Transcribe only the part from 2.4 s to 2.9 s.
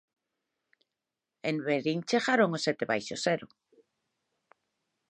aos sete